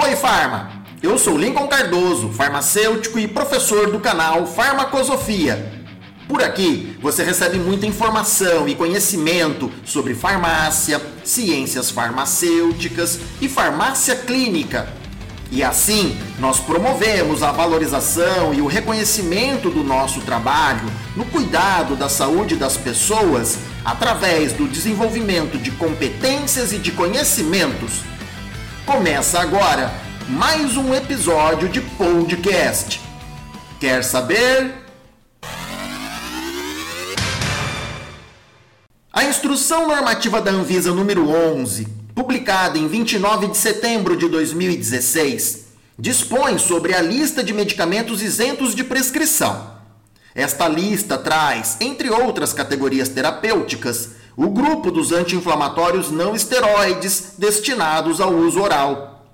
Oi, 0.00 0.14
Farma! 0.14 0.70
Eu 1.02 1.18
sou 1.18 1.36
Lincoln 1.36 1.66
Cardoso, 1.66 2.28
farmacêutico 2.28 3.18
e 3.18 3.26
professor 3.26 3.90
do 3.90 3.98
canal 3.98 4.46
Farmacosofia. 4.46 5.72
Por 6.28 6.40
aqui 6.40 6.96
você 7.02 7.24
recebe 7.24 7.58
muita 7.58 7.84
informação 7.84 8.68
e 8.68 8.76
conhecimento 8.76 9.68
sobre 9.84 10.14
farmácia, 10.14 11.02
ciências 11.24 11.90
farmacêuticas 11.90 13.18
e 13.40 13.48
farmácia 13.48 14.14
clínica. 14.14 14.88
E 15.50 15.64
assim, 15.64 16.16
nós 16.38 16.60
promovemos 16.60 17.42
a 17.42 17.50
valorização 17.50 18.54
e 18.54 18.60
o 18.60 18.68
reconhecimento 18.68 19.68
do 19.68 19.82
nosso 19.82 20.20
trabalho 20.20 20.88
no 21.16 21.24
cuidado 21.24 21.96
da 21.96 22.08
saúde 22.08 22.54
das 22.54 22.76
pessoas 22.76 23.58
através 23.84 24.52
do 24.52 24.68
desenvolvimento 24.68 25.58
de 25.58 25.72
competências 25.72 26.72
e 26.72 26.78
de 26.78 26.92
conhecimentos. 26.92 28.07
Começa 28.88 29.38
agora 29.38 29.92
mais 30.30 30.74
um 30.78 30.94
episódio 30.94 31.68
de 31.68 31.78
podcast. 31.78 32.98
Quer 33.78 34.02
saber? 34.02 34.76
A 39.12 39.24
Instrução 39.24 39.86
Normativa 39.86 40.40
da 40.40 40.50
Anvisa 40.50 40.90
número 40.90 41.28
11, 41.28 41.86
publicada 42.14 42.78
em 42.78 42.88
29 42.88 43.48
de 43.48 43.58
setembro 43.58 44.16
de 44.16 44.26
2016, 44.26 45.66
dispõe 45.98 46.56
sobre 46.56 46.94
a 46.94 47.02
lista 47.02 47.44
de 47.44 47.52
medicamentos 47.52 48.22
isentos 48.22 48.74
de 48.74 48.84
prescrição. 48.84 49.70
Esta 50.34 50.66
lista 50.66 51.18
traz, 51.18 51.76
entre 51.82 52.08
outras 52.08 52.54
categorias 52.54 53.10
terapêuticas, 53.10 54.12
o 54.38 54.48
grupo 54.50 54.92
dos 54.92 55.10
anti-inflamatórios 55.10 56.12
não 56.12 56.32
esteroides 56.32 57.34
destinados 57.36 58.20
ao 58.20 58.32
uso 58.32 58.62
oral 58.62 59.26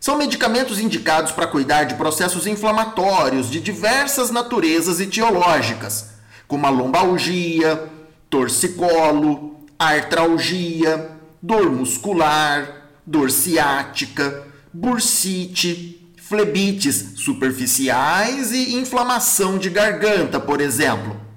são 0.00 0.18
medicamentos 0.18 0.80
indicados 0.80 1.30
para 1.30 1.46
cuidar 1.46 1.84
de 1.84 1.94
processos 1.94 2.48
inflamatórios 2.48 3.48
de 3.48 3.60
diversas 3.60 4.28
naturezas 4.32 4.98
etiológicas, 4.98 6.06
como 6.48 6.66
a 6.66 6.70
lombalgia, 6.70 7.88
torcicolo, 8.28 9.54
artralgia, 9.78 11.12
dor 11.40 11.70
muscular, 11.70 12.88
dor 13.06 13.30
ciática, 13.30 14.42
bursite, 14.72 16.12
flebites 16.16 17.12
superficiais 17.18 18.50
e 18.50 18.74
inflamação 18.74 19.58
de 19.58 19.70
garganta, 19.70 20.40
por 20.40 20.60
exemplo. 20.60 21.29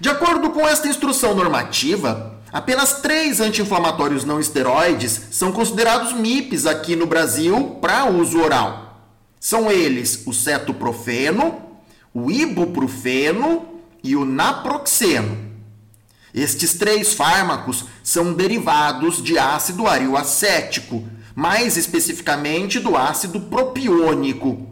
De 0.00 0.08
acordo 0.08 0.50
com 0.50 0.66
esta 0.66 0.88
instrução 0.88 1.34
normativa, 1.34 2.38
Apenas 2.50 2.94
três 3.02 3.40
anti-inflamatórios 3.40 4.24
não 4.24 4.40
esteroides 4.40 5.20
são 5.30 5.52
considerados 5.52 6.14
MIPs 6.14 6.64
aqui 6.64 6.96
no 6.96 7.06
Brasil 7.06 7.76
para 7.80 8.06
uso 8.06 8.40
oral. 8.40 9.10
São 9.38 9.70
eles 9.70 10.22
o 10.26 10.32
cetoprofeno, 10.32 11.60
o 12.12 12.30
ibuprofeno 12.30 13.66
e 14.02 14.16
o 14.16 14.24
naproxeno. 14.24 15.36
Estes 16.34 16.74
três 16.74 17.12
fármacos 17.12 17.84
são 18.02 18.32
derivados 18.32 19.22
de 19.22 19.38
ácido 19.38 19.86
arioacético, 19.86 21.06
mais 21.34 21.76
especificamente 21.76 22.80
do 22.80 22.96
ácido 22.96 23.40
propiônico. 23.40 24.66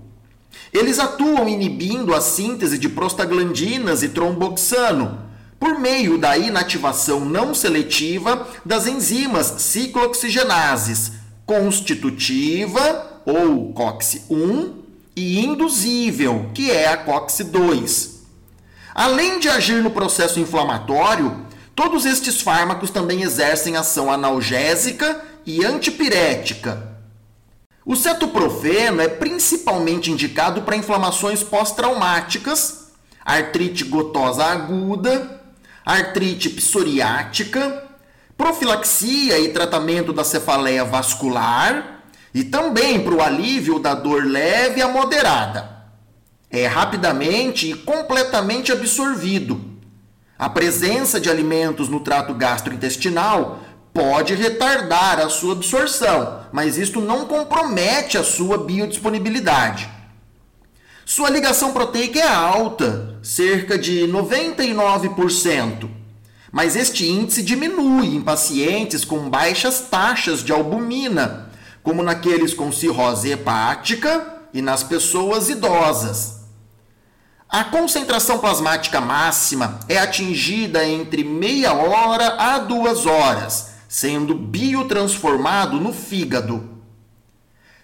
Eles 0.72 0.98
atuam 0.98 1.48
inibindo 1.48 2.14
a 2.14 2.20
síntese 2.20 2.78
de 2.78 2.88
prostaglandinas 2.88 4.02
e 4.02 4.08
tromboxano, 4.08 5.26
por 5.58 5.78
meio 5.78 6.18
da 6.18 6.36
inativação 6.36 7.24
não 7.24 7.54
seletiva 7.54 8.46
das 8.64 8.86
enzimas 8.86 9.54
ciclooxigenases 9.58 11.12
constitutiva 11.46 13.22
ou 13.24 13.72
COX-1 13.72 14.72
e 15.14 15.44
induzível, 15.44 16.50
que 16.52 16.70
é 16.70 16.88
a 16.88 16.96
COX-2. 16.96 18.16
Além 18.94 19.38
de 19.38 19.48
agir 19.48 19.82
no 19.82 19.90
processo 19.90 20.40
inflamatório, 20.40 21.46
todos 21.74 22.04
estes 22.04 22.40
fármacos 22.40 22.90
também 22.90 23.22
exercem 23.22 23.76
ação 23.76 24.10
analgésica 24.10 25.22
e 25.46 25.64
antipirética. 25.64 26.95
O 27.88 27.94
cetoprofeno 27.94 29.00
é 29.00 29.06
principalmente 29.06 30.10
indicado 30.10 30.62
para 30.62 30.74
inflamações 30.74 31.44
pós-traumáticas, 31.44 32.88
artrite 33.24 33.84
gotosa 33.84 34.44
aguda, 34.44 35.40
artrite 35.84 36.50
psoriática, 36.50 37.84
profilaxia 38.36 39.38
e 39.38 39.52
tratamento 39.52 40.12
da 40.12 40.24
cefaleia 40.24 40.84
vascular 40.84 42.00
e 42.34 42.42
também 42.42 42.98
para 43.04 43.14
o 43.14 43.22
alívio 43.22 43.78
da 43.78 43.94
dor 43.94 44.26
leve 44.26 44.82
a 44.82 44.88
moderada. 44.88 45.86
É 46.50 46.66
rapidamente 46.66 47.70
e 47.70 47.74
completamente 47.74 48.72
absorvido. 48.72 49.76
A 50.36 50.50
presença 50.50 51.20
de 51.20 51.30
alimentos 51.30 51.88
no 51.88 52.00
trato 52.00 52.34
gastrointestinal 52.34 53.60
pode 53.96 54.34
retardar 54.34 55.18
a 55.18 55.30
sua 55.30 55.54
absorção, 55.54 56.42
mas 56.52 56.76
isto 56.76 57.00
não 57.00 57.24
compromete 57.24 58.18
a 58.18 58.22
sua 58.22 58.58
biodisponibilidade. 58.58 59.88
Sua 61.06 61.30
ligação 61.30 61.72
proteica 61.72 62.18
é 62.18 62.28
alta, 62.28 63.16
cerca 63.22 63.78
de 63.78 64.02
99%, 64.02 65.88
mas 66.52 66.76
este 66.76 67.08
índice 67.08 67.42
diminui 67.42 68.14
em 68.14 68.20
pacientes 68.20 69.02
com 69.02 69.30
baixas 69.30 69.80
taxas 69.90 70.44
de 70.44 70.52
albumina, 70.52 71.48
como 71.82 72.02
naqueles 72.02 72.52
com 72.52 72.70
cirrose 72.70 73.30
hepática 73.30 74.42
e 74.52 74.60
nas 74.60 74.82
pessoas 74.82 75.48
idosas. 75.48 76.40
A 77.48 77.64
concentração 77.64 78.40
plasmática 78.40 79.00
máxima 79.00 79.80
é 79.88 79.96
atingida 79.96 80.86
entre 80.86 81.24
meia 81.24 81.72
hora 81.72 82.34
a 82.38 82.58
duas 82.58 83.06
horas, 83.06 83.75
sendo 83.88 84.34
biotransformado 84.34 85.78
no 85.78 85.92
fígado. 85.92 86.76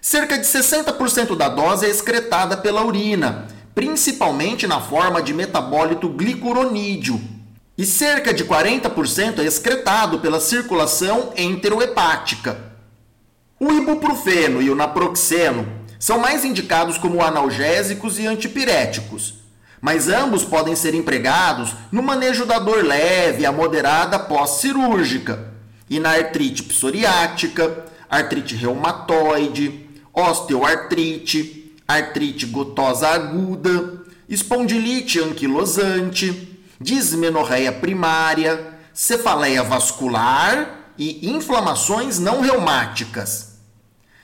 Cerca 0.01 0.37
de 0.37 0.45
60% 0.45 1.35
da 1.35 1.47
dose 1.47 1.85
é 1.85 1.89
excretada 1.89 2.57
pela 2.57 2.83
urina, 2.83 3.47
principalmente 3.73 4.67
na 4.67 4.81
forma 4.81 5.21
de 5.21 5.33
metabólito 5.33 6.09
glicuronídeo, 6.09 7.21
e 7.77 7.85
cerca 7.85 8.33
de 8.33 8.43
40% 8.43 9.39
é 9.39 9.45
excretado 9.45 10.19
pela 10.19 10.39
circulação 10.39 11.31
enterohepática. 11.37 12.73
O 13.59 13.71
ibuprofeno 13.71 14.61
e 14.61 14.69
o 14.69 14.75
naproxeno 14.75 15.65
são 15.97 16.19
mais 16.19 16.43
indicados 16.43 16.97
como 16.97 17.23
analgésicos 17.23 18.19
e 18.19 18.27
antipiréticos, 18.27 19.35
mas 19.79 20.09
ambos 20.09 20.43
podem 20.43 20.75
ser 20.75 20.93
empregados 20.93 21.73
no 21.91 22.03
manejo 22.03 22.45
da 22.45 22.59
dor 22.59 22.83
leve 22.83 23.45
a 23.45 23.51
moderada 23.51 24.19
pós-cirúrgica 24.19 25.52
e 25.93 25.99
na 25.99 26.09
artrite 26.09 26.63
psoriática, 26.63 27.85
artrite 28.09 28.55
reumatoide, 28.55 29.87
osteoartrite, 30.11 31.71
artrite 31.87 32.47
gotosa 32.47 33.09
aguda, 33.09 34.01
espondilite 34.27 35.19
anquilosante, 35.19 36.57
dismenorreia 36.81 37.71
primária, 37.71 38.73
cefaleia 38.91 39.61
vascular 39.61 40.89
e 40.97 41.29
inflamações 41.29 42.17
não 42.17 42.41
reumáticas. 42.41 43.59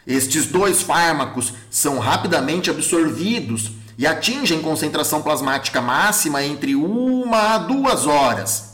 Estes 0.08 0.47
dois 0.47 0.81
fármacos 0.81 1.53
são 1.69 2.00
rapidamente 2.00 2.72
absorvidos 2.72 3.74
e 3.96 4.08
atingem 4.08 4.59
concentração 4.59 5.22
plasmática 5.22 5.79
máxima 5.79 6.44
entre 6.44 6.75
uma 6.75 7.53
a 7.53 7.58
duas 7.59 8.08
horas. 8.08 8.69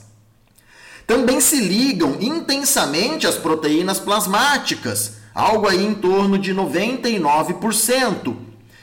Também 1.07 1.39
se 1.39 1.57
ligam 1.59 2.17
intensamente 2.19 3.27
às 3.27 3.35
proteínas 3.35 3.99
plasmáticas, 3.99 5.13
algo 5.33 5.67
aí 5.67 5.85
em 5.85 5.93
torno 5.93 6.37
de 6.37 6.53
99%, 6.53 8.35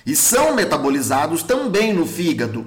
e 0.06 0.14
são 0.14 0.54
metabolizados 0.54 1.42
também 1.42 1.92
no 1.92 2.06
fígado. 2.06 2.66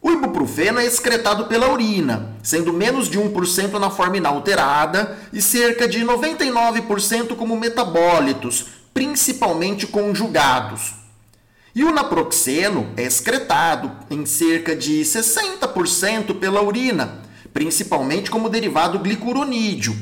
O 0.00 0.10
ibuprofeno 0.10 0.78
é 0.78 0.86
excretado 0.86 1.46
pela 1.46 1.72
urina, 1.72 2.36
sendo 2.42 2.72
menos 2.72 3.08
de 3.08 3.18
1% 3.18 3.72
na 3.72 3.90
forma 3.90 4.18
inalterada 4.18 5.18
e 5.32 5.42
cerca 5.42 5.88
de 5.88 6.04
99% 6.04 7.34
como 7.34 7.56
metabólitos, 7.56 8.66
principalmente 8.94 9.86
conjugados. 9.86 10.94
E 11.74 11.84
o 11.84 11.92
naproxeno 11.92 12.88
é 12.96 13.02
excretado 13.02 13.90
em 14.08 14.24
cerca 14.24 14.76
de 14.76 15.00
60% 15.00 16.38
pela 16.38 16.62
urina, 16.62 17.25
principalmente 17.56 18.30
como 18.30 18.50
derivado 18.50 18.98
glicuronídeo 18.98 19.96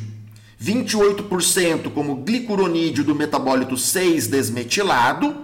28% 0.61 1.93
como 1.93 2.17
glicuronídeo 2.17 3.05
do 3.05 3.15
metabólito 3.15 3.77
6-desmetilado 3.77 5.37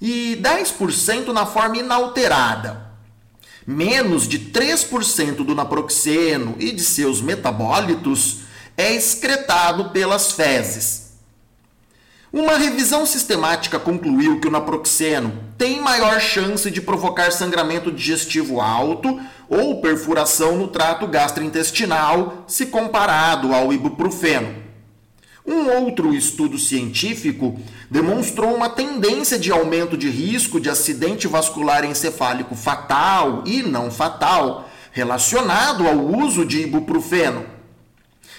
e 0.00 0.36
10% 0.42 1.28
na 1.28 1.46
forma 1.46 1.76
inalterada. 1.76 2.90
Menos 3.64 4.26
de 4.26 4.40
3% 4.40 5.44
do 5.44 5.54
naproxeno 5.54 6.56
e 6.58 6.72
de 6.72 6.82
seus 6.82 7.20
metabólitos 7.20 8.38
é 8.76 8.92
excretado 8.92 9.90
pelas 9.90 10.32
fezes. 10.32 11.04
Uma 12.32 12.58
revisão 12.58 13.06
sistemática 13.06 13.78
concluiu 13.78 14.40
que 14.40 14.48
o 14.48 14.50
naproxeno 14.50 15.32
tem 15.56 15.80
maior 15.80 16.20
chance 16.20 16.68
de 16.68 16.80
provocar 16.80 17.30
sangramento 17.30 17.92
digestivo 17.92 18.60
alto 18.60 19.20
ou 19.48 19.80
perfuração 19.80 20.56
no 20.56 20.68
trato 20.68 21.06
gastrointestinal 21.06 22.44
se 22.46 22.66
comparado 22.66 23.54
ao 23.54 23.72
ibuprofeno. 23.72 24.64
Um 25.46 25.68
outro 25.68 26.14
estudo 26.14 26.58
científico 26.58 27.60
demonstrou 27.90 28.54
uma 28.54 28.70
tendência 28.70 29.38
de 29.38 29.52
aumento 29.52 29.96
de 29.96 30.08
risco 30.08 30.58
de 30.58 30.70
acidente 30.70 31.28
vascular 31.28 31.84
encefálico 31.84 32.54
fatal 32.54 33.44
e 33.44 33.62
não 33.62 33.90
fatal 33.90 34.68
relacionado 34.90 35.86
ao 35.86 35.98
uso 35.98 36.46
de 36.46 36.62
ibuprofeno. 36.62 37.44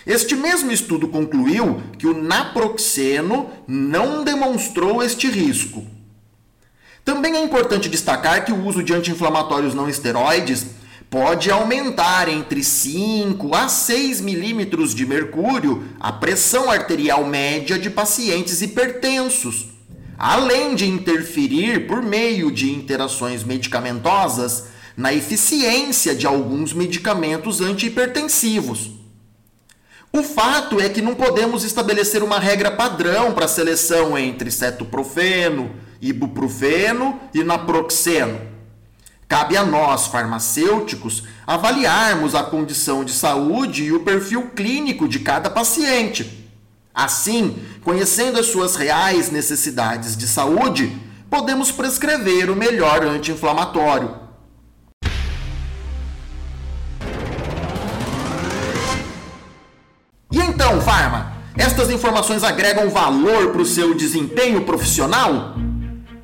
Este 0.05 0.35
mesmo 0.35 0.71
estudo 0.71 1.07
concluiu 1.07 1.81
que 1.97 2.07
o 2.07 2.23
naproxeno 2.23 3.49
não 3.67 4.23
demonstrou 4.23 5.03
este 5.03 5.27
risco. 5.29 5.85
Também 7.03 7.35
é 7.35 7.43
importante 7.43 7.89
destacar 7.89 8.45
que 8.45 8.51
o 8.51 8.65
uso 8.65 8.81
de 8.81 8.93
anti-inflamatórios 8.93 9.75
não 9.75 9.87
esteroides 9.87 10.65
pode 11.15 11.49
aumentar 11.49 12.27
entre 12.27 12.61
5 12.61 13.55
a 13.55 13.69
6 13.69 14.19
milímetros 14.19 14.93
de 14.93 15.05
mercúrio 15.05 15.85
a 15.97 16.11
pressão 16.11 16.69
arterial 16.69 17.25
média 17.25 17.79
de 17.79 17.89
pacientes 17.89 18.61
hipertensos, 18.61 19.67
além 20.17 20.75
de 20.75 20.85
interferir 20.85 21.87
por 21.87 22.01
meio 22.01 22.51
de 22.51 22.69
interações 22.69 23.45
medicamentosas 23.45 24.65
na 24.97 25.13
eficiência 25.13 26.13
de 26.13 26.27
alguns 26.27 26.73
medicamentos 26.73 27.61
antihipertensivos. 27.61 28.91
O 30.11 30.21
fato 30.21 30.81
é 30.81 30.89
que 30.89 31.01
não 31.01 31.15
podemos 31.15 31.63
estabelecer 31.63 32.23
uma 32.23 32.39
regra 32.39 32.71
padrão 32.71 33.31
para 33.31 33.45
a 33.45 33.47
seleção 33.47 34.17
entre 34.17 34.51
cetoprofeno, 34.51 35.77
ibuprofeno 36.01 37.17
e 37.33 37.41
naproxeno. 37.41 38.54
Cabe 39.27 39.57
a 39.57 39.65
nós, 39.65 40.05
farmacêuticos, 40.05 41.23
avaliarmos 41.47 42.35
a 42.35 42.43
condição 42.43 43.03
de 43.03 43.11
saúde 43.11 43.85
e 43.85 43.91
o 43.91 44.01
perfil 44.01 44.51
clínico 44.51 45.07
de 45.07 45.19
cada 45.19 45.49
paciente. 45.49 46.47
Assim, 46.93 47.59
conhecendo 47.83 48.39
as 48.39 48.45
suas 48.45 48.75
reais 48.75 49.31
necessidades 49.31 50.15
de 50.15 50.27
saúde, 50.27 50.95
podemos 51.29 51.71
prescrever 51.71 52.49
o 52.49 52.55
melhor 52.55 53.03
anti-inflamatório. 53.03 54.15
E 60.31 60.39
então, 60.39 60.79
Farma, 60.81 61.33
estas 61.57 61.89
informações 61.89 62.43
agregam 62.43 62.89
valor 62.89 63.51
para 63.51 63.61
o 63.61 63.65
seu 63.65 63.95
desempenho 63.95 64.65
profissional? 64.65 65.54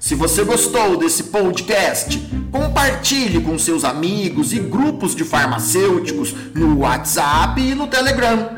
Se 0.02 0.16
você 0.16 0.44
gostou 0.44 0.98
desse 0.98 1.26
podcast, 1.26 2.20
compartilhe 2.52 3.40
com 3.40 3.58
seus 3.60 3.86
amigos 3.86 4.52
e 4.52 4.58
grupos 4.58 5.16
de 5.16 5.24
farmacêuticos 5.24 6.34
no 6.56 6.80
WhatsApp 6.80 7.62
e 7.62 7.76
no 7.76 7.86
Telegram. 7.86 8.50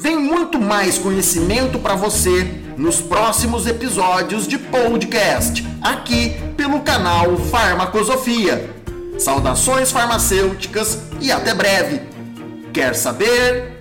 Vem 0.00 0.16
muito 0.16 0.60
mais 0.60 0.98
conhecimento 0.98 1.78
para 1.78 1.94
você 1.94 2.42
nos 2.76 3.00
próximos 3.00 3.68
episódios 3.68 4.48
de 4.48 4.58
podcast, 4.58 5.64
aqui 5.80 6.34
pelo 6.56 6.80
canal 6.80 7.36
Farmacosofia. 7.36 8.68
Saudações 9.20 9.92
farmacêuticas 9.92 10.98
e 11.20 11.30
até 11.30 11.54
breve. 11.54 12.00
Quer 12.72 12.96
saber? 12.96 13.71